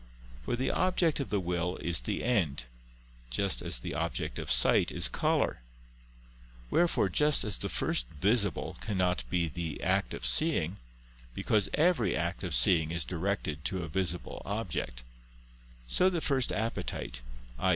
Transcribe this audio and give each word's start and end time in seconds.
For 0.43 0.55
the 0.55 0.71
object 0.71 1.19
of 1.19 1.29
the 1.29 1.39
will 1.39 1.77
is 1.77 1.99
the 2.01 2.23
end, 2.23 2.65
just 3.29 3.61
as 3.61 3.77
the 3.77 3.93
object 3.93 4.39
of 4.39 4.49
sight 4.51 4.91
is 4.91 5.07
color: 5.07 5.59
wherefore 6.71 7.07
just 7.07 7.43
as 7.43 7.59
the 7.59 7.69
first 7.69 8.07
visible 8.19 8.77
cannot 8.81 9.23
be 9.29 9.47
the 9.47 9.79
act 9.83 10.15
of 10.15 10.25
seeing, 10.25 10.77
because 11.35 11.69
every 11.75 12.15
act 12.15 12.43
of 12.43 12.55
seeing 12.55 12.89
is 12.89 13.05
directed 13.05 13.63
to 13.65 13.83
a 13.83 13.87
visible 13.87 14.41
object; 14.43 15.03
so 15.87 16.09
the 16.09 16.19
first 16.19 16.49
appetible, 16.51 17.19
i. 17.59 17.69